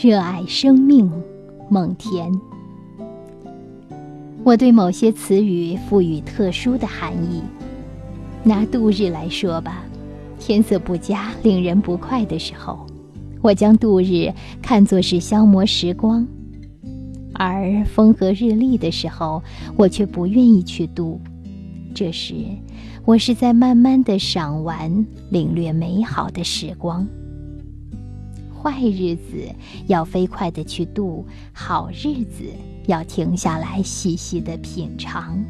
[0.00, 1.10] 热爱生命，
[1.68, 2.32] 蒙恬。
[4.44, 7.42] 我对某些词语赋予特殊的含义。
[8.44, 9.82] 拿度日来说吧，
[10.38, 12.86] 天色不佳、令人不快的时候，
[13.42, 14.32] 我将度日
[14.62, 16.24] 看作是消磨时光；
[17.34, 19.42] 而风和日丽的时候，
[19.76, 21.20] 我却不愿意去度。
[21.92, 22.36] 这时，
[23.04, 27.04] 我是在慢慢的赏玩、领略美好的时光。
[28.60, 29.48] 坏日子
[29.86, 32.44] 要飞快的去度，好日子
[32.86, 35.42] 要停下来细细的品尝。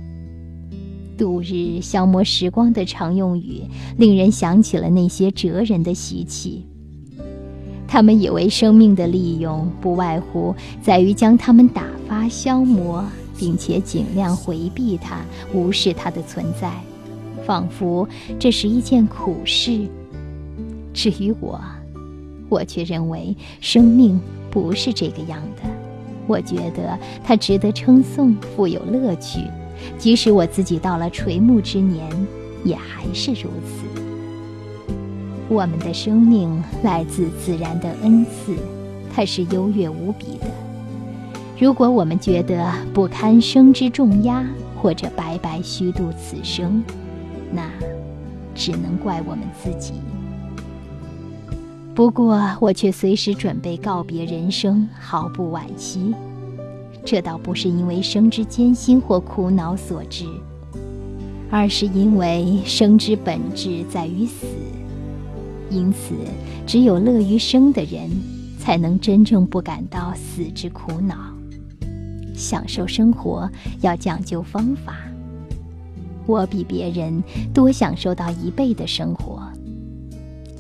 [1.17, 3.63] 度日消磨时光的常用语，
[3.97, 6.65] 令人想起了那些哲人的习气。
[7.89, 13.05] 他们以为生命的利用不外乎在于将它们打发消磨，
[13.37, 15.23] 并且尽量回避它，
[15.55, 16.71] 无视它的存在，
[17.47, 18.07] 仿佛
[18.39, 19.89] 这是一件苦事。
[20.93, 21.61] 至于我，
[22.49, 24.21] 我却认为生命
[24.51, 25.63] 不是这个样的。
[26.27, 29.41] 我觉得它值得称颂，富有乐趣，
[29.99, 32.07] 即使我自己到了垂暮之年，
[32.65, 34.03] 也还是如此。
[35.49, 38.55] 我们的生命来自自然的恩赐，
[39.15, 40.47] 它是优越无比的。
[41.59, 44.45] 如果我们觉得不堪生之重压，
[44.77, 46.85] 或者白白虚度此生，
[47.51, 47.71] 那
[48.55, 49.95] 只能怪我们自己。
[51.99, 56.15] 不过，我却随时准备告别人生，毫不惋惜。
[57.05, 60.25] 这倒不是因为生之艰辛或苦恼所致，
[61.51, 64.47] 而是因为生之本质在于死。
[65.71, 66.15] 因此，
[66.65, 68.09] 只有乐于生的人，
[68.61, 71.17] 才能真正不感到死之苦恼。
[72.33, 74.95] 享受生活要讲究方法。
[76.27, 77.21] 我比别人
[77.53, 79.38] 多享受到一倍的生活。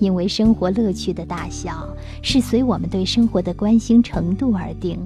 [0.00, 1.88] 因为生活乐趣的大小
[2.22, 4.98] 是随我们对生活的关心程度而定，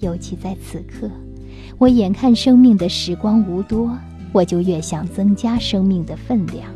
[0.00, 1.10] 尤其在此刻，
[1.78, 3.96] 我眼看生命的时光无多，
[4.32, 6.68] 我就越想增加生命的分量。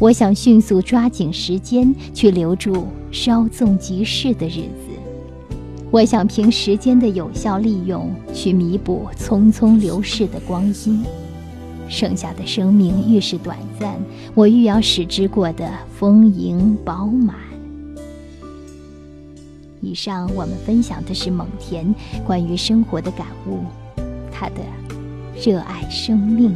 [0.00, 5.50] 我想迅速抓紧时间去留住稍纵即逝的日子，
[5.90, 11.04] 我想凭时间的有效利用去弥补匆匆流逝的光阴。
[11.88, 13.98] 剩下的生命愈是短暂，
[14.34, 17.34] 我愈要使之过得丰盈饱满。
[19.80, 21.86] 以上我们分享的是蒙恬
[22.26, 23.60] 关于生活的感悟，
[24.30, 24.56] 他的
[25.42, 26.54] 热爱生命。